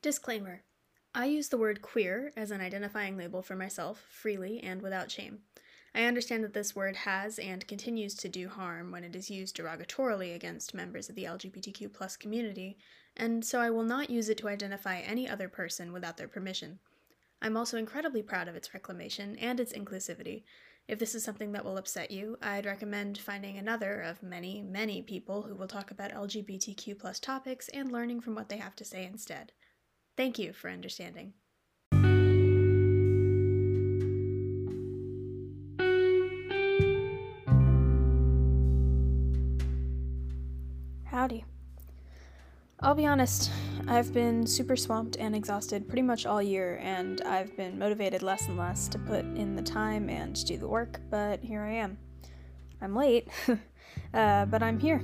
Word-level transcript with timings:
Disclaimer 0.00 0.62
I 1.12 1.24
use 1.24 1.48
the 1.48 1.58
word 1.58 1.82
queer 1.82 2.32
as 2.36 2.52
an 2.52 2.60
identifying 2.60 3.16
label 3.16 3.42
for 3.42 3.56
myself 3.56 4.04
freely 4.08 4.60
and 4.60 4.80
without 4.80 5.10
shame. 5.10 5.40
I 5.92 6.04
understand 6.04 6.44
that 6.44 6.52
this 6.52 6.76
word 6.76 6.94
has 6.94 7.40
and 7.40 7.66
continues 7.66 8.14
to 8.16 8.28
do 8.28 8.48
harm 8.48 8.92
when 8.92 9.02
it 9.02 9.16
is 9.16 9.28
used 9.28 9.56
derogatorily 9.56 10.36
against 10.36 10.72
members 10.72 11.08
of 11.08 11.16
the 11.16 11.24
LGBTQ 11.24 12.20
community, 12.20 12.78
and 13.16 13.44
so 13.44 13.58
I 13.58 13.70
will 13.70 13.82
not 13.82 14.08
use 14.08 14.28
it 14.28 14.38
to 14.38 14.48
identify 14.48 15.00
any 15.00 15.28
other 15.28 15.48
person 15.48 15.92
without 15.92 16.16
their 16.16 16.28
permission. 16.28 16.78
I'm 17.42 17.56
also 17.56 17.76
incredibly 17.76 18.22
proud 18.22 18.46
of 18.46 18.54
its 18.54 18.72
reclamation 18.72 19.34
and 19.38 19.58
its 19.58 19.72
inclusivity. 19.72 20.44
If 20.86 21.00
this 21.00 21.16
is 21.16 21.24
something 21.24 21.50
that 21.52 21.64
will 21.64 21.76
upset 21.76 22.12
you, 22.12 22.38
I'd 22.40 22.66
recommend 22.66 23.18
finding 23.18 23.58
another 23.58 24.00
of 24.00 24.22
many, 24.22 24.62
many 24.62 25.02
people 25.02 25.42
who 25.42 25.56
will 25.56 25.66
talk 25.66 25.90
about 25.90 26.12
LGBTQ 26.12 27.20
topics 27.20 27.68
and 27.70 27.90
learning 27.90 28.20
from 28.20 28.36
what 28.36 28.48
they 28.48 28.58
have 28.58 28.76
to 28.76 28.84
say 28.84 29.04
instead. 29.04 29.50
Thank 30.18 30.36
you 30.36 30.52
for 30.52 30.68
understanding. 30.68 31.32
Howdy. 41.04 41.44
I'll 42.80 42.96
be 42.96 43.06
honest, 43.06 43.52
I've 43.86 44.12
been 44.12 44.44
super 44.44 44.74
swamped 44.74 45.14
and 45.18 45.36
exhausted 45.36 45.86
pretty 45.86 46.02
much 46.02 46.26
all 46.26 46.42
year, 46.42 46.80
and 46.82 47.20
I've 47.20 47.56
been 47.56 47.78
motivated 47.78 48.20
less 48.20 48.48
and 48.48 48.56
less 48.56 48.88
to 48.88 48.98
put 48.98 49.20
in 49.20 49.54
the 49.54 49.62
time 49.62 50.10
and 50.10 50.44
do 50.46 50.56
the 50.56 50.66
work, 50.66 50.98
but 51.10 51.44
here 51.44 51.62
I 51.62 51.74
am. 51.74 51.96
I'm 52.82 52.96
late, 52.96 53.28
uh, 54.14 54.46
but 54.46 54.64
I'm 54.64 54.80
here. 54.80 55.00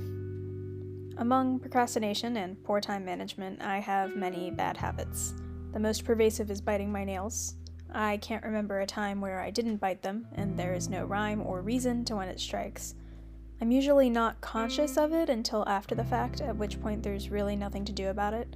Among 1.17 1.59
procrastination 1.59 2.35
and 2.37 2.61
poor 2.63 2.81
time 2.81 3.05
management, 3.05 3.61
I 3.61 3.79
have 3.79 4.17
many 4.17 4.51
bad 4.51 4.75
habits. 4.75 5.33
The 5.71 5.79
most 5.79 6.03
pervasive 6.03 6.51
is 6.51 6.59
biting 6.59 6.91
my 6.91 7.05
nails. 7.05 7.55
I 7.93 8.17
can't 8.17 8.43
remember 8.43 8.81
a 8.81 8.85
time 8.85 9.21
where 9.21 9.39
I 9.39 9.49
didn't 9.49 9.77
bite 9.77 10.01
them, 10.01 10.27
and 10.33 10.57
there 10.57 10.73
is 10.73 10.89
no 10.89 11.05
rhyme 11.05 11.41
or 11.41 11.61
reason 11.61 12.03
to 12.05 12.17
when 12.17 12.27
it 12.27 12.41
strikes. 12.41 12.95
I'm 13.61 13.71
usually 13.71 14.09
not 14.09 14.41
conscious 14.41 14.97
of 14.97 15.13
it 15.13 15.29
until 15.29 15.67
after 15.67 15.95
the 15.95 16.03
fact, 16.03 16.41
at 16.41 16.57
which 16.57 16.81
point 16.81 17.01
there's 17.01 17.29
really 17.29 17.55
nothing 17.55 17.85
to 17.85 17.93
do 17.93 18.09
about 18.09 18.33
it. 18.33 18.53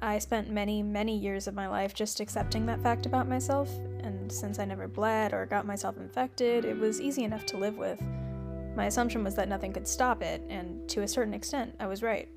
I 0.00 0.18
spent 0.18 0.50
many, 0.50 0.82
many 0.82 1.16
years 1.16 1.46
of 1.46 1.54
my 1.54 1.68
life 1.68 1.94
just 1.94 2.18
accepting 2.18 2.66
that 2.66 2.82
fact 2.82 3.06
about 3.06 3.28
myself, 3.28 3.72
and 4.00 4.32
since 4.32 4.58
I 4.58 4.64
never 4.64 4.88
bled 4.88 5.32
or 5.32 5.46
got 5.46 5.64
myself 5.64 5.96
infected, 5.96 6.64
it 6.64 6.76
was 6.76 7.00
easy 7.00 7.22
enough 7.22 7.46
to 7.46 7.56
live 7.56 7.78
with. 7.78 8.02
My 8.74 8.86
assumption 8.86 9.22
was 9.22 9.34
that 9.34 9.48
nothing 9.48 9.72
could 9.72 9.86
stop 9.86 10.22
it, 10.22 10.42
and 10.48 10.88
to 10.88 11.02
a 11.02 11.08
certain 11.08 11.34
extent, 11.34 11.74
I 11.78 11.86
was 11.86 12.02
right. 12.02 12.28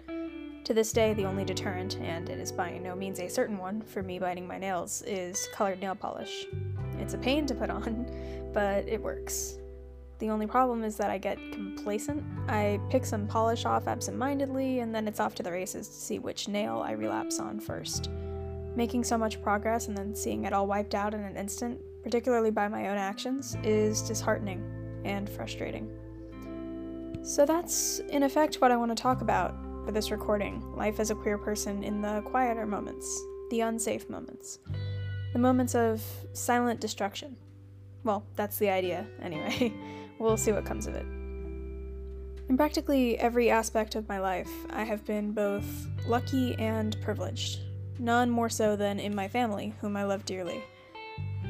To 0.66 0.74
this 0.74 0.92
day, 0.92 1.14
the 1.14 1.26
only 1.26 1.46
deterrent, 1.46 1.98
and 2.02 2.28
it 2.28 2.40
is 2.40 2.52
by 2.52 2.78
no 2.80 2.96
means 2.96 3.20
a 3.20 3.30
certain 3.30 3.58
one, 3.58 3.82
for 3.82 4.04
me 4.04 4.20
biting 4.20 4.48
my 4.48 4.58
nails 4.58 5.02
is 5.04 5.48
colored 5.54 5.80
nail 5.80 5.96
polish. 5.96 6.46
It's 6.98 7.14
a 7.14 7.18
pain 7.18 7.46
to 7.46 7.56
put 7.56 7.70
on, 7.70 8.06
but 8.54 8.88
it 8.88 9.02
works. 9.02 9.60
The 10.20 10.30
only 10.30 10.48
problem 10.48 10.84
is 10.84 10.98
that 10.98 11.10
I 11.10 11.18
get 11.18 11.38
complacent. 11.54 12.24
I 12.48 12.80
pick 12.90 13.06
some 13.06 13.28
polish 13.28 13.66
off 13.66 13.88
absentmindedly, 13.88 14.80
and 14.80 14.94
then 14.94 15.08
it's 15.08 15.20
off 15.20 15.36
to 15.36 15.44
the 15.44 15.52
races 15.52 15.88
to 15.88 15.94
see 15.94 16.20
which 16.20 16.48
nail 16.48 16.82
I 16.84 16.92
relapse 16.92 17.40
on 17.40 17.60
first. 17.60 18.10
Making 18.76 19.06
so 19.06 19.18
much 19.18 19.42
progress 19.42 19.88
and 19.88 19.98
then 19.98 20.14
seeing 20.16 20.44
it 20.44 20.52
all 20.52 20.68
wiped 20.68 20.96
out 20.96 21.14
in 21.14 21.22
an 21.22 21.38
instant, 21.38 21.80
particularly 22.04 22.52
by 22.52 22.68
my 22.68 22.90
own 22.90 22.98
actions, 22.98 23.56
is 23.64 24.02
disheartening 24.02 24.64
and 25.06 25.30
frustrating. 25.30 25.90
So 27.26 27.44
that's, 27.44 27.98
in 28.12 28.22
effect, 28.22 28.62
what 28.62 28.72
I 28.72 28.78
want 28.78 28.96
to 28.96 29.02
talk 29.02 29.22
about 29.22 29.56
for 29.84 29.92
this 29.92 30.12
recording 30.12 30.62
life 30.76 31.00
as 31.00 31.10
a 31.10 31.16
queer 31.16 31.40
person 31.40 31.84
in 31.84 32.00
the 32.00 32.22
quieter 32.22 32.68
moments, 32.68 33.20
the 33.50 33.62
unsafe 33.62 34.08
moments, 34.12 34.60
the 35.34 35.40
moments 35.40 35.74
of 35.74 36.04
silent 36.34 36.80
destruction. 36.80 37.36
Well, 38.04 38.24
that's 38.36 38.60
the 38.60 38.70
idea, 38.70 39.08
anyway. 39.22 39.74
We'll 40.20 40.38
see 40.38 40.54
what 40.54 40.66
comes 40.66 40.88
of 40.88 40.94
it. 40.96 41.06
In 42.48 42.56
practically 42.56 43.20
every 43.20 43.50
aspect 43.50 43.96
of 43.96 44.08
my 44.08 44.20
life, 44.20 44.50
I 44.70 44.86
have 44.86 45.04
been 45.04 45.34
both 45.34 45.66
lucky 46.08 46.56
and 46.56 46.96
privileged, 47.02 47.60
none 48.00 48.30
more 48.30 48.48
so 48.48 48.78
than 48.78 48.98
in 49.00 49.14
my 49.14 49.28
family, 49.28 49.74
whom 49.82 49.98
I 49.98 50.06
love 50.06 50.24
dearly. 50.24 50.64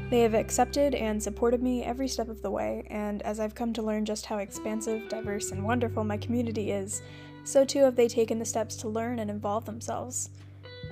They 0.10 0.22
have 0.22 0.36
accepted 0.36 0.94
and 0.94 1.22
supported 1.22 1.64
me 1.64 1.84
every 1.84 2.08
step 2.08 2.30
of 2.30 2.42
the 2.42 2.52
way, 2.52 2.86
and 2.90 3.22
as 3.24 3.40
I've 3.40 3.56
come 3.56 3.74
to 3.74 3.82
learn 3.82 4.06
just 4.06 4.26
how 4.26 4.38
expansive, 4.38 5.10
diverse, 5.10 5.52
and 5.52 5.64
wonderful 5.64 6.04
my 6.04 6.18
community 6.18 6.72
is, 6.72 7.02
so 7.44 7.66
too 7.66 7.80
have 7.80 7.96
they 7.96 8.08
taken 8.08 8.38
the 8.38 8.46
steps 8.46 8.76
to 8.78 8.88
learn 8.88 9.20
and 9.20 9.30
involve 9.30 9.66
themselves. 9.66 10.30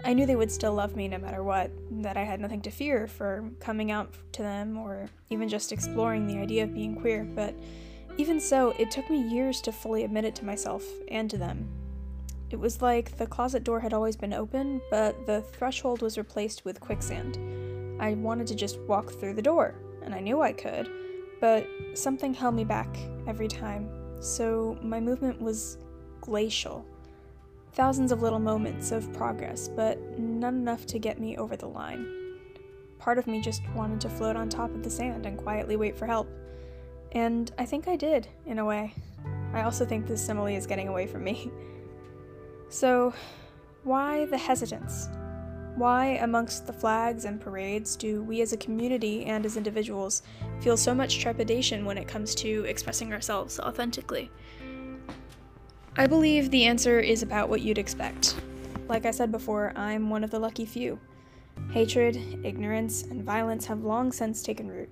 I 0.03 0.13
knew 0.13 0.25
they 0.25 0.35
would 0.35 0.51
still 0.51 0.73
love 0.73 0.95
me 0.95 1.07
no 1.07 1.17
matter 1.17 1.43
what, 1.43 1.71
that 2.01 2.17
I 2.17 2.23
had 2.23 2.39
nothing 2.39 2.61
to 2.61 2.71
fear 2.71 3.07
for 3.07 3.49
coming 3.59 3.91
out 3.91 4.13
to 4.33 4.41
them 4.41 4.77
or 4.77 5.07
even 5.29 5.47
just 5.47 5.71
exploring 5.71 6.27
the 6.27 6.39
idea 6.39 6.63
of 6.63 6.73
being 6.73 6.95
queer, 6.95 7.23
but 7.23 7.55
even 8.17 8.39
so, 8.39 8.75
it 8.77 8.91
took 8.91 9.09
me 9.09 9.27
years 9.29 9.61
to 9.61 9.71
fully 9.71 10.03
admit 10.03 10.25
it 10.25 10.35
to 10.35 10.45
myself 10.45 10.83
and 11.09 11.29
to 11.29 11.37
them. 11.37 11.67
It 12.51 12.59
was 12.59 12.81
like 12.81 13.17
the 13.17 13.25
closet 13.25 13.63
door 13.63 13.79
had 13.79 13.93
always 13.93 14.15
been 14.15 14.33
open, 14.33 14.81
but 14.91 15.25
the 15.25 15.41
threshold 15.41 16.03
was 16.03 16.17
replaced 16.17 16.65
with 16.65 16.79
quicksand. 16.79 17.39
I 17.99 18.13
wanted 18.15 18.47
to 18.47 18.55
just 18.55 18.79
walk 18.81 19.11
through 19.11 19.33
the 19.33 19.41
door, 19.41 19.75
and 20.03 20.13
I 20.13 20.19
knew 20.19 20.41
I 20.41 20.53
could, 20.53 20.89
but 21.39 21.67
something 21.93 22.33
held 22.33 22.55
me 22.55 22.63
back 22.63 22.97
every 23.27 23.47
time, 23.47 23.89
so 24.19 24.77
my 24.81 24.99
movement 24.99 25.41
was 25.41 25.77
glacial. 26.21 26.85
Thousands 27.73 28.11
of 28.11 28.21
little 28.21 28.39
moments 28.39 28.91
of 28.91 29.11
progress, 29.13 29.67
but 29.67 30.19
not 30.19 30.53
enough 30.53 30.85
to 30.87 30.99
get 30.99 31.19
me 31.19 31.37
over 31.37 31.55
the 31.55 31.67
line. 31.67 32.07
Part 32.99 33.17
of 33.17 33.27
me 33.27 33.41
just 33.41 33.61
wanted 33.75 33.99
to 34.01 34.09
float 34.09 34.35
on 34.35 34.47
top 34.47 34.73
of 34.73 34.83
the 34.83 34.89
sand 34.89 35.25
and 35.25 35.37
quietly 35.37 35.75
wait 35.75 35.97
for 35.97 36.05
help. 36.05 36.29
And 37.11 37.51
I 37.57 37.65
think 37.65 37.87
I 37.87 37.95
did, 37.95 38.27
in 38.45 38.59
a 38.59 38.65
way. 38.65 38.93
I 39.53 39.63
also 39.63 39.85
think 39.85 40.07
this 40.07 40.25
simile 40.25 40.47
is 40.47 40.65
getting 40.65 40.87
away 40.87 41.07
from 41.07 41.23
me. 41.23 41.51
So, 42.69 43.13
why 43.83 44.25
the 44.25 44.37
hesitance? 44.37 45.07
Why, 45.75 46.19
amongst 46.21 46.67
the 46.67 46.73
flags 46.73 47.25
and 47.25 47.41
parades, 47.41 47.95
do 47.95 48.21
we 48.23 48.41
as 48.41 48.53
a 48.53 48.57
community 48.57 49.25
and 49.25 49.43
as 49.43 49.57
individuals 49.57 50.21
feel 50.61 50.77
so 50.77 50.93
much 50.93 51.19
trepidation 51.19 51.83
when 51.83 51.97
it 51.97 52.07
comes 52.07 52.35
to 52.35 52.63
expressing 52.65 53.11
ourselves 53.11 53.59
authentically? 53.59 54.29
I 55.97 56.05
believe 56.05 56.51
the 56.51 56.65
answer 56.65 56.99
is 56.99 57.23
about 57.23 57.49
what 57.49 57.61
you'd 57.61 57.79
expect. 57.79 58.35
Like 58.87 59.05
I 59.07 59.11
said 59.11 59.31
before, 59.31 59.73
I'm 59.75 60.11
one 60.11 60.23
of 60.23 60.29
the 60.29 60.39
lucky 60.39 60.65
few. 60.65 60.99
Hatred, 61.71 62.17
ignorance, 62.43 63.01
and 63.03 63.23
violence 63.23 63.65
have 63.65 63.83
long 63.83 64.11
since 64.11 64.43
taken 64.43 64.67
root, 64.67 64.89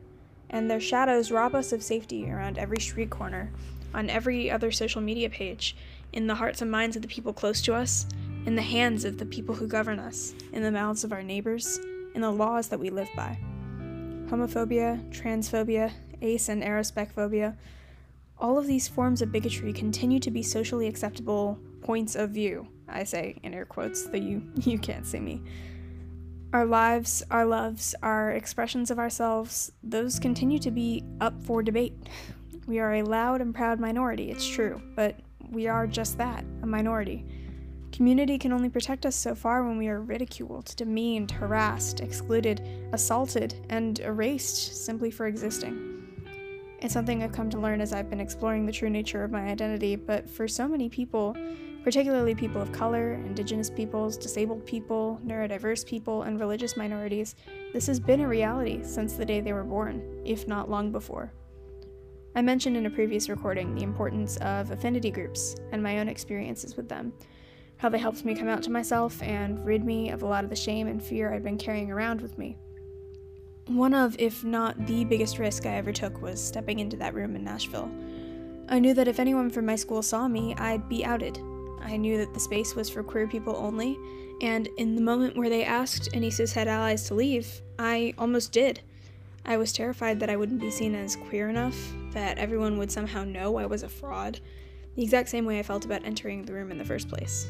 and 0.50 0.70
their 0.70 0.80
shadows 0.80 1.32
rob 1.32 1.54
us 1.54 1.74
of 1.74 1.84
safety 1.84 2.30
around 2.32 2.58
every 2.58 2.80
street 2.80 3.12
corner, 3.12 3.52
on 3.94 4.10
every 4.10 4.50
other 4.50 4.72
social 4.72 5.02
media 5.02 5.30
page, 5.30 5.76
in 6.14 6.26
the 6.26 6.36
hearts 6.36 6.62
and 6.62 6.72
minds 6.72 6.96
of 6.96 7.04
the 7.04 7.08
people 7.08 7.34
close 7.34 7.62
to 7.62 7.74
us, 7.76 8.08
in 8.46 8.56
the 8.56 8.62
hands 8.62 9.06
of 9.06 9.18
the 9.18 9.26
people 9.26 9.56
who 9.56 9.68
govern 9.68 10.00
us, 10.00 10.34
in 10.54 10.64
the 10.64 10.72
mouths 10.72 11.04
of 11.04 11.14
our 11.14 11.24
neighbors, 11.24 11.80
in 12.16 12.22
the 12.22 12.32
laws 12.32 12.68
that 12.70 12.80
we 12.80 12.90
live 12.90 13.10
by. 13.16 13.38
Homophobia, 14.28 15.08
transphobia, 15.12 15.92
ace 16.22 16.50
and 16.50 16.64
arospecphobia, 16.64 17.56
all 18.38 18.58
of 18.58 18.66
these 18.66 18.88
forms 18.88 19.22
of 19.22 19.32
bigotry 19.32 19.72
continue 19.72 20.20
to 20.20 20.32
be 20.32 20.42
socially 20.42 20.88
acceptable 20.88 21.60
points 21.82 22.16
of 22.16 22.32
view. 22.32 22.68
I 22.90 23.04
say 23.04 23.38
in 23.44 23.54
air 23.54 23.66
quotes, 23.66 24.08
though 24.08 24.18
you, 24.18 24.44
you 24.56 24.80
can't 24.80 25.06
see 25.06 25.20
me. 25.20 25.42
Our 26.54 26.66
lives, 26.66 27.24
our 27.32 27.46
loves, 27.46 27.96
our 28.04 28.32
expressions 28.32 28.92
of 28.92 29.00
ourselves, 29.00 29.72
those 29.84 30.20
continue 30.20 30.60
to 30.60 30.72
be 30.72 31.04
up 31.22 31.42
for 31.44 31.64
debate. 31.64 31.94
We 32.68 32.80
are 32.80 32.96
a 32.96 33.04
loud 33.04 33.40
and 33.40 33.56
proud 33.56 33.80
minority, 33.80 34.32
it's 34.32 34.48
true, 34.48 34.82
but 34.96 35.18
we 35.50 35.68
are 35.68 35.88
just 35.88 36.18
that 36.18 36.44
a 36.62 36.66
minority. 36.66 37.26
Community 37.92 38.38
can 38.38 38.54
only 38.54 38.70
protect 38.70 39.06
us 39.06 39.16
so 39.16 39.36
far 39.36 39.64
when 39.64 39.78
we 39.78 39.90
are 39.90 40.02
ridiculed, 40.02 40.74
demeaned, 40.78 41.30
harassed, 41.30 42.00
excluded, 42.00 42.62
assaulted, 42.94 43.54
and 43.70 44.00
erased 44.00 44.86
simply 44.86 45.12
for 45.12 45.28
existing. 45.28 45.88
It's 46.80 46.94
something 46.94 47.22
I've 47.22 47.34
come 47.34 47.50
to 47.50 47.60
learn 47.60 47.82
as 47.82 47.94
I've 47.94 48.10
been 48.10 48.22
exploring 48.22 48.66
the 48.66 48.72
true 48.72 48.90
nature 48.90 49.24
of 49.24 49.32
my 49.32 49.42
identity, 49.42 49.98
but 49.98 50.30
for 50.30 50.48
so 50.48 50.68
many 50.68 50.88
people, 50.88 51.36
particularly 51.84 52.34
people 52.34 52.62
of 52.62 52.72
color, 52.72 53.14
indigenous 53.14 53.70
peoples, 53.70 54.18
disabled 54.18 54.66
people, 54.66 55.20
neurodiverse 55.26 55.86
people, 55.86 56.24
and 56.24 56.40
religious 56.40 56.78
minorities, 56.78 57.36
this 57.74 57.88
has 57.88 58.00
been 58.00 58.22
a 58.22 58.28
reality 58.28 58.80
since 58.84 59.14
the 59.14 59.26
day 59.26 59.42
they 59.42 59.54
were 59.54 59.64
born, 59.64 60.22
if 60.26 60.48
not 60.48 60.70
long 60.70 60.92
before. 60.92 61.34
I 62.36 62.42
mentioned 62.42 62.78
in 62.78 62.86
a 62.86 62.90
previous 62.90 63.28
recording 63.28 63.76
the 63.76 63.84
importance 63.84 64.38
of 64.38 64.72
affinity 64.72 65.12
groups 65.12 65.58
and 65.74 65.84
my 65.84 66.00
own 66.00 66.08
experiences 66.08 66.78
with 66.78 66.88
them, 66.88 67.12
how 67.82 67.90
they 67.90 67.98
helped 67.98 68.24
me 68.24 68.36
come 68.36 68.48
out 68.48 68.62
to 68.62 68.70
myself 68.70 69.20
and 69.24 69.66
rid 69.66 69.84
me 69.84 70.12
of 70.12 70.22
a 70.22 70.26
lot 70.28 70.44
of 70.44 70.52
the 70.52 70.56
shame 70.56 70.88
and 70.88 71.02
fear 71.02 71.34
I'd 71.34 71.44
been 71.44 71.58
carrying 71.58 71.92
around 71.92 72.22
with 72.22 72.38
me. 72.38 72.56
One 73.66 73.96
of, 73.96 74.16
if 74.20 74.44
not 74.44 74.86
the 74.86 75.04
biggest 75.04 75.40
risk 75.40 75.66
I 75.66 75.78
ever 75.78 75.92
took 75.92 76.22
was 76.22 76.40
stepping 76.40 76.78
into 76.78 76.96
that 76.98 77.16
room 77.16 77.36
in 77.36 77.44
Nashville. 77.44 77.90
I 78.70 78.78
knew 78.78 78.94
that 78.94 79.08
if 79.08 79.20
anyone 79.20 79.50
from 79.50 79.66
my 79.66 79.76
school 79.76 80.04
saw 80.04 80.28
me, 80.28 80.54
I'd 80.58 80.88
be 80.90 81.04
outed. 81.04 81.40
I 81.82 81.98
knew 81.98 82.20
that 82.20 82.36
the 82.36 82.40
space 82.40 82.76
was 82.76 82.88
for 82.88 83.02
queer 83.02 83.28
people 83.28 83.56
only, 83.56 83.98
and 84.44 84.70
in 84.78 84.94
the 84.94 85.02
moment 85.02 85.36
where 85.36 85.50
they 85.50 85.64
asked 85.64 86.08
any 86.14 86.30
cishet 86.30 86.68
allies 86.68 87.08
to 87.08 87.16
leave, 87.16 87.64
I 87.80 88.14
almost 88.20 88.52
did. 88.52 88.82
I 89.44 89.58
was 89.58 89.74
terrified 89.74 90.20
that 90.20 90.30
I 90.30 90.36
wouldn't 90.36 90.62
be 90.62 90.70
seen 90.70 90.94
as 90.94 91.16
queer 91.16 91.50
enough, 91.50 91.76
that 92.12 92.38
everyone 92.38 92.78
would 92.78 92.92
somehow 92.92 93.24
know 93.24 93.58
I 93.58 93.66
was 93.66 93.82
a 93.82 93.90
fraud, 93.90 94.40
the 94.96 95.02
exact 95.02 95.30
same 95.30 95.46
way 95.46 95.58
I 95.58 95.64
felt 95.64 95.86
about 95.86 96.06
entering 96.06 96.46
the 96.46 96.54
room 96.54 96.70
in 96.70 96.78
the 96.78 96.86
first 96.86 97.10
place. 97.10 97.50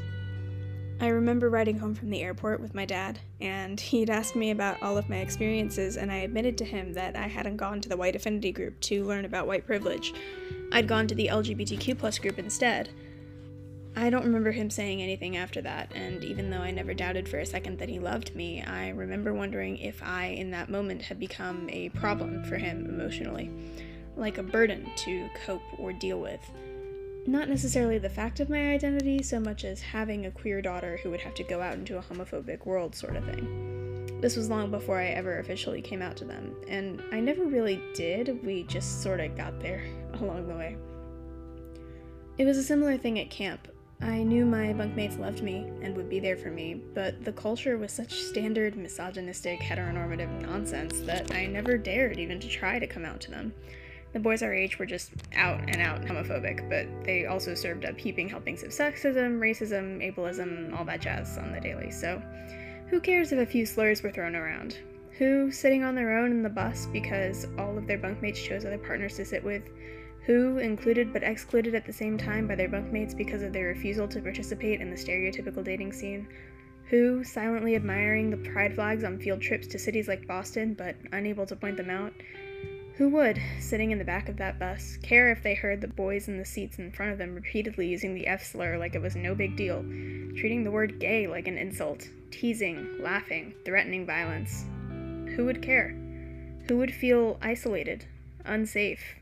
I 1.01 1.07
remember 1.07 1.49
riding 1.49 1.79
home 1.79 1.95
from 1.95 2.11
the 2.11 2.21
airport 2.21 2.61
with 2.61 2.75
my 2.75 2.85
dad, 2.85 3.17
and 3.39 3.79
he'd 3.79 4.11
asked 4.11 4.35
me 4.35 4.51
about 4.51 4.83
all 4.83 4.99
of 4.99 5.09
my 5.09 5.17
experiences, 5.17 5.97
and 5.97 6.11
I 6.11 6.17
admitted 6.17 6.59
to 6.59 6.63
him 6.63 6.93
that 6.93 7.15
I 7.15 7.25
hadn't 7.25 7.57
gone 7.57 7.81
to 7.81 7.89
the 7.89 7.97
white 7.97 8.15
affinity 8.15 8.51
group 8.51 8.79
to 8.81 9.03
learn 9.03 9.25
about 9.25 9.47
white 9.47 9.65
privilege. 9.65 10.13
I'd 10.71 10.87
gone 10.87 11.07
to 11.07 11.15
the 11.15 11.29
LGBTQ 11.29 11.97
plus 11.97 12.19
group 12.19 12.37
instead. 12.37 12.89
I 13.95 14.11
don't 14.11 14.25
remember 14.25 14.51
him 14.51 14.69
saying 14.69 15.01
anything 15.01 15.37
after 15.37 15.59
that, 15.63 15.91
and 15.95 16.23
even 16.23 16.51
though 16.51 16.61
I 16.61 16.69
never 16.69 16.93
doubted 16.93 17.27
for 17.27 17.39
a 17.39 17.47
second 17.47 17.79
that 17.79 17.89
he 17.89 17.97
loved 17.97 18.35
me, 18.35 18.61
I 18.61 18.89
remember 18.89 19.33
wondering 19.33 19.79
if 19.79 20.03
I, 20.03 20.25
in 20.25 20.51
that 20.51 20.69
moment, 20.69 21.01
had 21.01 21.17
become 21.17 21.67
a 21.71 21.89
problem 21.89 22.43
for 22.43 22.57
him 22.57 22.85
emotionally, 22.85 23.49
like 24.15 24.37
a 24.37 24.43
burden 24.43 24.87
to 24.97 25.27
cope 25.47 25.63
or 25.79 25.93
deal 25.93 26.19
with. 26.19 26.47
Not 27.27 27.49
necessarily 27.49 27.99
the 27.99 28.09
fact 28.09 28.39
of 28.39 28.49
my 28.49 28.71
identity, 28.71 29.21
so 29.21 29.39
much 29.39 29.63
as 29.63 29.79
having 29.79 30.25
a 30.25 30.31
queer 30.31 30.59
daughter 30.61 30.99
who 31.03 31.11
would 31.11 31.21
have 31.21 31.35
to 31.35 31.43
go 31.43 31.61
out 31.61 31.75
into 31.75 31.97
a 31.97 32.01
homophobic 32.01 32.65
world, 32.65 32.95
sort 32.95 33.15
of 33.15 33.23
thing. 33.25 34.19
This 34.21 34.35
was 34.35 34.49
long 34.49 34.71
before 34.71 34.99
I 34.99 35.07
ever 35.07 35.37
officially 35.37 35.81
came 35.81 36.01
out 36.01 36.17
to 36.17 36.25
them, 36.25 36.55
and 36.67 37.01
I 37.11 37.19
never 37.19 37.45
really 37.45 37.81
did, 37.93 38.43
we 38.43 38.63
just 38.63 39.03
sort 39.03 39.19
of 39.19 39.37
got 39.37 39.59
there 39.59 39.83
along 40.15 40.47
the 40.47 40.55
way. 40.55 40.77
It 42.39 42.45
was 42.45 42.57
a 42.57 42.63
similar 42.63 42.97
thing 42.97 43.19
at 43.19 43.29
camp. 43.29 43.67
I 44.01 44.23
knew 44.23 44.45
my 44.47 44.73
bunkmates 44.73 45.19
loved 45.19 45.43
me 45.43 45.69
and 45.83 45.95
would 45.95 46.09
be 46.09 46.19
there 46.19 46.37
for 46.37 46.49
me, 46.49 46.81
but 46.95 47.23
the 47.23 47.33
culture 47.33 47.77
was 47.77 47.91
such 47.91 48.13
standard 48.13 48.75
misogynistic 48.75 49.59
heteronormative 49.59 50.41
nonsense 50.41 51.01
that 51.01 51.31
I 51.31 51.45
never 51.45 51.77
dared 51.77 52.17
even 52.17 52.39
to 52.39 52.47
try 52.47 52.79
to 52.79 52.87
come 52.87 53.05
out 53.05 53.21
to 53.21 53.31
them. 53.31 53.53
The 54.13 54.19
boys 54.19 54.43
our 54.43 54.53
age 54.53 54.77
were 54.77 54.85
just 54.85 55.11
out 55.35 55.61
and 55.67 55.81
out 55.81 56.01
homophobic, 56.01 56.69
but 56.69 57.05
they 57.05 57.25
also 57.25 57.55
served 57.55 57.85
up 57.85 57.97
heaping 57.97 58.27
helpings 58.27 58.63
of 58.63 58.71
sexism, 58.71 59.39
racism, 59.39 59.99
ableism, 60.01 60.77
all 60.77 60.83
that 60.85 61.01
jazz 61.01 61.37
on 61.37 61.51
the 61.51 61.61
daily, 61.61 61.91
so 61.91 62.21
who 62.89 62.99
cares 62.99 63.31
if 63.31 63.39
a 63.39 63.45
few 63.45 63.65
slurs 63.65 64.03
were 64.03 64.11
thrown 64.11 64.35
around? 64.35 64.77
Who, 65.17 65.49
sitting 65.49 65.83
on 65.83 65.95
their 65.95 66.17
own 66.17 66.31
in 66.31 66.43
the 66.43 66.49
bus 66.49 66.87
because 66.87 67.47
all 67.57 67.77
of 67.77 67.87
their 67.87 67.97
bunkmates 67.97 68.43
chose 68.43 68.65
other 68.65 68.77
partners 68.77 69.15
to 69.15 69.23
sit 69.23 69.43
with, 69.45 69.63
who, 70.25 70.57
included 70.57 71.13
but 71.13 71.23
excluded 71.23 71.73
at 71.73 71.85
the 71.85 71.93
same 71.93 72.17
time 72.17 72.47
by 72.47 72.55
their 72.55 72.67
bunkmates 72.67 73.15
because 73.15 73.43
of 73.43 73.53
their 73.53 73.67
refusal 73.67 74.09
to 74.09 74.21
participate 74.21 74.81
in 74.81 74.89
the 74.89 74.95
stereotypical 74.97 75.63
dating 75.63 75.93
scene, 75.93 76.27
who, 76.89 77.23
silently 77.23 77.75
admiring 77.75 78.29
the 78.29 78.49
pride 78.51 78.75
flags 78.75 79.05
on 79.05 79.17
field 79.17 79.41
trips 79.41 79.67
to 79.67 79.79
cities 79.79 80.09
like 80.09 80.27
Boston 80.27 80.73
but 80.73 80.97
unable 81.13 81.45
to 81.45 81.55
point 81.55 81.77
them 81.77 81.89
out, 81.89 82.11
who 83.01 83.09
would, 83.09 83.41
sitting 83.59 83.89
in 83.89 83.97
the 83.97 84.05
back 84.05 84.29
of 84.29 84.37
that 84.37 84.59
bus, 84.59 84.95
care 85.01 85.31
if 85.31 85.41
they 85.41 85.55
heard 85.55 85.81
the 85.81 85.87
boys 85.87 86.27
in 86.27 86.37
the 86.37 86.45
seats 86.45 86.77
in 86.77 86.91
front 86.91 87.11
of 87.11 87.17
them 87.17 87.33
repeatedly 87.33 87.87
using 87.87 88.13
the 88.13 88.27
F 88.27 88.43
slur 88.43 88.77
like 88.77 88.93
it 88.93 89.01
was 89.01 89.15
no 89.15 89.33
big 89.33 89.55
deal, 89.55 89.81
treating 90.37 90.63
the 90.63 90.69
word 90.69 90.99
gay 90.99 91.25
like 91.25 91.47
an 91.47 91.57
insult, 91.57 92.07
teasing, 92.29 93.01
laughing, 93.01 93.55
threatening 93.65 94.05
violence? 94.05 94.65
Who 95.35 95.45
would 95.45 95.63
care? 95.63 95.97
Who 96.67 96.77
would 96.77 96.93
feel 96.93 97.39
isolated, 97.41 98.05
unsafe, 98.45 99.15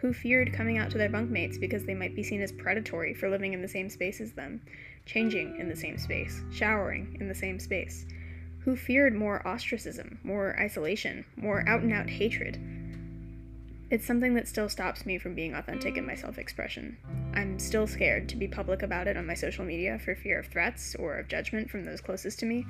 who 0.00 0.12
feared 0.12 0.52
coming 0.52 0.76
out 0.76 0.90
to 0.90 0.98
their 0.98 1.08
bunkmates 1.08 1.60
because 1.60 1.84
they 1.84 1.94
might 1.94 2.16
be 2.16 2.24
seen 2.24 2.42
as 2.42 2.50
predatory 2.50 3.14
for 3.14 3.30
living 3.30 3.52
in 3.52 3.62
the 3.62 3.68
same 3.68 3.88
space 3.88 4.20
as 4.20 4.32
them, 4.32 4.60
changing 5.06 5.56
in 5.56 5.68
the 5.68 5.76
same 5.76 5.98
space, 5.98 6.42
showering 6.50 7.16
in 7.20 7.28
the 7.28 7.34
same 7.36 7.60
space, 7.60 8.06
who 8.64 8.74
feared 8.74 9.14
more 9.14 9.46
ostracism, 9.46 10.18
more 10.24 10.58
isolation, 10.58 11.24
more 11.36 11.62
out 11.68 11.82
and 11.82 11.92
out 11.92 12.10
hatred. 12.10 12.58
It's 13.90 14.06
something 14.06 14.34
that 14.34 14.46
still 14.46 14.68
stops 14.68 15.04
me 15.04 15.18
from 15.18 15.34
being 15.34 15.54
authentic 15.54 15.96
in 15.96 16.06
my 16.06 16.14
self 16.14 16.38
expression. 16.38 16.96
I'm 17.34 17.58
still 17.58 17.86
scared 17.86 18.28
to 18.28 18.36
be 18.36 18.46
public 18.46 18.82
about 18.82 19.08
it 19.08 19.16
on 19.16 19.26
my 19.26 19.34
social 19.34 19.64
media 19.64 19.98
for 19.98 20.14
fear 20.14 20.38
of 20.38 20.46
threats 20.46 20.94
or 20.94 21.18
of 21.18 21.28
judgment 21.28 21.68
from 21.68 21.84
those 21.84 22.00
closest 22.00 22.38
to 22.40 22.46
me, 22.46 22.64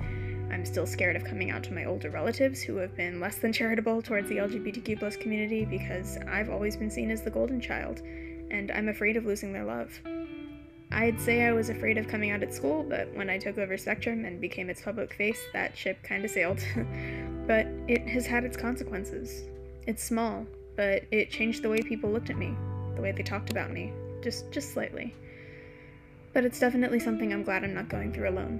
I'm 0.51 0.65
still 0.65 0.85
scared 0.85 1.15
of 1.15 1.23
coming 1.23 1.49
out 1.49 1.63
to 1.63 1.73
my 1.73 1.85
older 1.85 2.09
relatives 2.09 2.61
who 2.61 2.75
have 2.75 2.95
been 2.95 3.21
less 3.21 3.37
than 3.37 3.53
charitable 3.53 4.01
towards 4.01 4.27
the 4.27 4.35
LGBTQ 4.35 5.19
community 5.21 5.63
because 5.63 6.17
I've 6.27 6.49
always 6.49 6.75
been 6.75 6.91
seen 6.91 7.09
as 7.09 7.21
the 7.21 7.29
golden 7.29 7.61
child, 7.61 8.01
and 8.51 8.69
I'm 8.71 8.89
afraid 8.89 9.15
of 9.15 9.25
losing 9.25 9.53
their 9.53 9.63
love. 9.63 9.97
I'd 10.91 11.21
say 11.21 11.45
I 11.45 11.53
was 11.53 11.69
afraid 11.69 11.97
of 11.97 12.09
coming 12.09 12.31
out 12.31 12.43
at 12.43 12.53
school, 12.53 12.83
but 12.83 13.15
when 13.15 13.29
I 13.29 13.37
took 13.37 13.57
over 13.57 13.77
Spectrum 13.77 14.25
and 14.25 14.41
became 14.41 14.69
its 14.69 14.81
public 14.81 15.13
face, 15.13 15.41
that 15.53 15.77
ship 15.77 16.03
kinda 16.03 16.27
sailed. 16.27 16.59
but 17.47 17.65
it 17.87 18.05
has 18.09 18.25
had 18.25 18.43
its 18.43 18.57
consequences. 18.57 19.43
It's 19.87 20.03
small, 20.03 20.45
but 20.81 21.03
it 21.11 21.29
changed 21.29 21.61
the 21.61 21.69
way 21.69 21.79
people 21.79 22.09
looked 22.09 22.31
at 22.31 22.39
me, 22.39 22.55
the 22.95 23.03
way 23.03 23.11
they 23.11 23.21
talked 23.21 23.51
about 23.51 23.69
me, 23.69 23.93
just 24.23 24.49
just 24.49 24.73
slightly. 24.73 25.13
But 26.33 26.43
it's 26.43 26.59
definitely 26.59 26.99
something 26.99 27.31
I'm 27.31 27.43
glad 27.43 27.63
I'm 27.63 27.75
not 27.75 27.87
going 27.87 28.11
through 28.11 28.29
alone. 28.29 28.59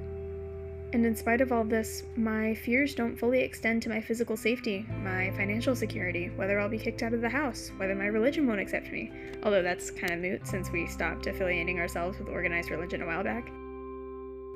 And 0.93 1.03
in 1.03 1.15
spite 1.15 1.41
of 1.41 1.51
all 1.51 1.63
this, 1.63 2.03
my 2.15 2.53
fears 2.53 2.93
don't 2.93 3.17
fully 3.17 3.39
extend 3.39 3.81
to 3.81 3.89
my 3.89 3.99
physical 3.99 4.37
safety, 4.37 4.85
my 5.03 5.31
financial 5.31 5.75
security, 5.75 6.27
whether 6.35 6.59
I'll 6.59 6.69
be 6.69 6.77
kicked 6.77 7.01
out 7.01 7.15
of 7.15 7.21
the 7.21 7.29
house, 7.29 7.71
whether 7.77 7.95
my 7.95 8.05
religion 8.05 8.45
won't 8.45 8.59
accept 8.59 8.91
me, 8.91 9.11
although 9.41 9.63
that's 9.63 9.89
kind 9.89 10.13
of 10.13 10.19
moot 10.19 10.45
since 10.45 10.69
we 10.69 10.85
stopped 10.85 11.25
affiliating 11.25 11.79
ourselves 11.79 12.19
with 12.19 12.29
organized 12.29 12.69
religion 12.69 13.01
a 13.01 13.07
while 13.07 13.23
back. 13.23 13.51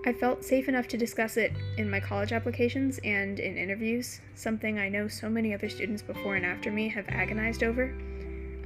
I 0.07 0.13
felt 0.13 0.45
safe 0.45 0.69
enough 0.69 0.87
to 0.89 0.97
discuss 0.97 1.35
it 1.35 1.51
in 1.77 1.89
my 1.89 1.99
college 1.99 2.31
applications 2.31 2.99
and 3.03 3.39
in 3.39 3.57
interviews, 3.57 4.21
something 4.35 4.77
I 4.77 4.87
know 4.87 5.07
so 5.07 5.31
many 5.31 5.51
other 5.51 5.67
students 5.67 6.03
before 6.03 6.35
and 6.35 6.45
after 6.45 6.71
me 6.71 6.89
have 6.89 7.05
agonized 7.09 7.63
over. 7.63 7.91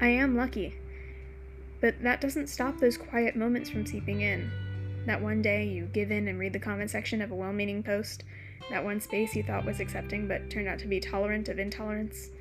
I 0.01 0.07
am 0.07 0.35
lucky. 0.35 0.75
But 1.79 2.01
that 2.03 2.19
doesn't 2.19 2.47
stop 2.47 2.77
those 2.77 2.97
quiet 2.97 3.37
moments 3.37 3.69
from 3.69 3.85
seeping 3.85 4.19
in, 4.19 4.51
that 5.05 5.21
one 5.21 5.41
day 5.41 5.65
you 5.65 5.85
give 5.85 6.11
in 6.11 6.27
and 6.27 6.37
read 6.37 6.51
the 6.51 6.59
comment 6.59 6.91
section 6.91 7.21
of 7.21 7.31
a 7.31 7.35
well 7.35 7.53
meaning 7.53 7.83
post. 7.83 8.25
That 8.69 8.83
one 8.83 8.99
space 8.99 9.33
you 9.33 9.43
thought 9.43 9.65
was 9.65 9.79
accepting 9.79 10.27
but 10.27 10.49
turned 10.49 10.67
out 10.67 10.79
to 10.79 10.87
be 10.87 10.99
tolerant 10.99 11.47
of 11.47 11.57
intolerance. 11.57 12.31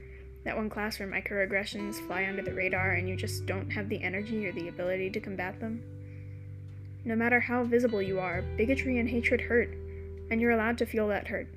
That 0.45 0.57
one 0.57 0.69
class 0.69 0.99
where 0.99 1.09
microaggressions 1.09 2.05
fly 2.09 2.27
under 2.27 2.43
the 2.43 2.53
radar 2.53 2.95
and 2.95 3.09
you 3.09 3.15
just 3.15 3.47
don't 3.47 3.71
have 3.71 3.89
the 3.89 4.03
energy 4.03 4.45
or 4.45 4.53
the 4.53 4.67
ability 4.67 5.11
to 5.11 5.21
combat 5.21 5.61
them. 5.61 5.85
No 7.09 7.17
matter 7.17 7.41
how 7.41 7.65
visible 7.65 8.03
you 8.03 8.21
are, 8.21 8.43
bigotry 8.59 8.99
and 8.99 9.09
hatred 9.09 9.41
hurt, 9.41 9.71
and 10.31 10.43
you're 10.43 10.51
allowed 10.51 10.77
to 10.77 10.85
feel 10.85 11.09
that 11.09 11.27
hurt. 11.27 11.49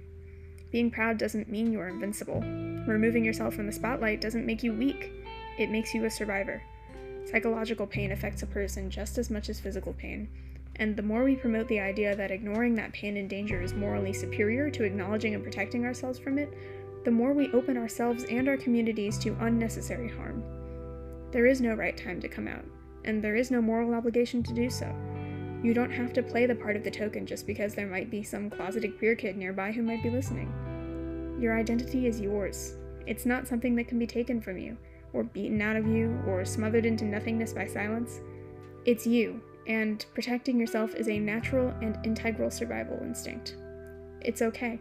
Being 0.71 0.89
proud 0.89 1.17
doesn't 1.17 1.51
mean 1.51 1.73
you're 1.73 1.89
invincible. 1.89 2.39
Removing 2.87 3.25
yourself 3.25 3.53
from 3.53 3.65
the 3.65 3.73
spotlight 3.73 4.21
doesn't 4.21 4.45
make 4.45 4.63
you 4.63 4.71
weak, 4.71 5.11
it 5.59 5.69
makes 5.69 5.93
you 5.93 6.05
a 6.05 6.09
survivor. 6.09 6.63
Psychological 7.25 7.85
pain 7.85 8.13
affects 8.13 8.43
a 8.43 8.47
person 8.47 8.89
just 8.89 9.17
as 9.17 9.29
much 9.29 9.49
as 9.49 9.59
physical 9.59 9.91
pain, 9.91 10.29
and 10.77 10.95
the 10.95 11.03
more 11.03 11.25
we 11.25 11.35
promote 11.35 11.67
the 11.67 11.81
idea 11.81 12.15
that 12.15 12.31
ignoring 12.31 12.75
that 12.75 12.93
pain 12.93 13.17
and 13.17 13.29
danger 13.29 13.61
is 13.61 13.73
morally 13.73 14.13
superior 14.13 14.69
to 14.69 14.85
acknowledging 14.85 15.35
and 15.35 15.43
protecting 15.43 15.83
ourselves 15.83 16.17
from 16.17 16.37
it, 16.37 16.53
the 17.03 17.11
more 17.11 17.33
we 17.33 17.51
open 17.51 17.75
ourselves 17.75 18.23
and 18.23 18.47
our 18.47 18.55
communities 18.55 19.17
to 19.17 19.35
unnecessary 19.41 20.07
harm. 20.07 20.45
There 21.31 21.45
is 21.45 21.59
no 21.59 21.73
right 21.73 21.97
time 21.97 22.21
to 22.21 22.29
come 22.29 22.47
out, 22.47 22.63
and 23.03 23.21
there 23.21 23.35
is 23.35 23.51
no 23.51 23.61
moral 23.61 23.93
obligation 23.93 24.43
to 24.43 24.53
do 24.53 24.69
so. 24.69 24.95
You 25.63 25.73
don't 25.73 25.91
have 25.91 26.11
to 26.13 26.23
play 26.23 26.45
the 26.45 26.55
part 26.55 26.75
of 26.75 26.83
the 26.83 26.91
token 26.91 27.25
just 27.25 27.45
because 27.45 27.75
there 27.75 27.87
might 27.87 28.09
be 28.09 28.23
some 28.23 28.49
closeted 28.49 28.97
queer 28.97 29.15
kid 29.15 29.37
nearby 29.37 29.71
who 29.71 29.83
might 29.83 30.01
be 30.01 30.09
listening. 30.09 30.51
Your 31.39 31.57
identity 31.57 32.07
is 32.07 32.19
yours. 32.19 32.75
It's 33.05 33.25
not 33.25 33.47
something 33.47 33.75
that 33.75 33.87
can 33.87 33.99
be 33.99 34.07
taken 34.07 34.41
from 34.41 34.57
you, 34.57 34.77
or 35.13 35.23
beaten 35.23 35.61
out 35.61 35.75
of 35.75 35.87
you, 35.87 36.19
or 36.27 36.45
smothered 36.45 36.85
into 36.85 37.05
nothingness 37.05 37.53
by 37.53 37.67
silence. 37.67 38.21
It's 38.85 39.05
you, 39.05 39.41
and 39.67 40.03
protecting 40.13 40.59
yourself 40.59 40.95
is 40.95 41.09
a 41.09 41.19
natural 41.19 41.73
and 41.81 41.97
integral 42.03 42.49
survival 42.49 42.99
instinct. 43.03 43.55
It's 44.21 44.41
okay. 44.41 44.79